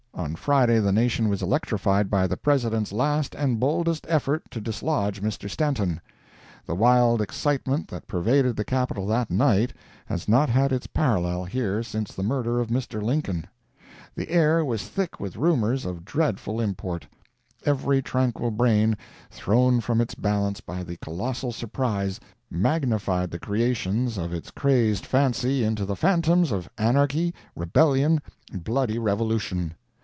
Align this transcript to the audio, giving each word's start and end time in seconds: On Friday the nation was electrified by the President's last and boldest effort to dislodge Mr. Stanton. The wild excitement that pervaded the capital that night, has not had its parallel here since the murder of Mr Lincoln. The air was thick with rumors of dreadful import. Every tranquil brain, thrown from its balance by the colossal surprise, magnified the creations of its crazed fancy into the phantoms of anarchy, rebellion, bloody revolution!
On 0.13 0.35
Friday 0.35 0.77
the 0.79 0.91
nation 0.91 1.29
was 1.29 1.41
electrified 1.41 2.11
by 2.11 2.27
the 2.27 2.37
President's 2.37 2.91
last 2.93 3.33
and 3.33 3.59
boldest 3.59 4.05
effort 4.07 4.43
to 4.51 4.61
dislodge 4.61 5.19
Mr. 5.19 5.49
Stanton. 5.49 5.99
The 6.67 6.75
wild 6.75 7.23
excitement 7.23 7.87
that 7.87 8.07
pervaded 8.07 8.55
the 8.55 8.63
capital 8.63 9.07
that 9.07 9.31
night, 9.31 9.73
has 10.05 10.29
not 10.29 10.47
had 10.47 10.71
its 10.71 10.85
parallel 10.85 11.43
here 11.45 11.81
since 11.81 12.13
the 12.13 12.21
murder 12.23 12.59
of 12.59 12.67
Mr 12.67 13.01
Lincoln. 13.01 13.47
The 14.13 14.29
air 14.29 14.63
was 14.63 14.87
thick 14.87 15.19
with 15.19 15.37
rumors 15.37 15.85
of 15.85 16.05
dreadful 16.05 16.61
import. 16.61 17.07
Every 17.65 17.99
tranquil 18.03 18.51
brain, 18.51 18.97
thrown 19.31 19.79
from 19.81 19.99
its 20.01 20.13
balance 20.13 20.61
by 20.61 20.83
the 20.83 20.97
colossal 20.97 21.51
surprise, 21.51 22.19
magnified 22.49 23.31
the 23.31 23.39
creations 23.39 24.19
of 24.19 24.33
its 24.33 24.51
crazed 24.51 25.05
fancy 25.05 25.63
into 25.63 25.83
the 25.83 25.95
phantoms 25.95 26.51
of 26.51 26.69
anarchy, 26.77 27.33
rebellion, 27.55 28.21
bloody 28.63 28.99
revolution! 28.99 29.73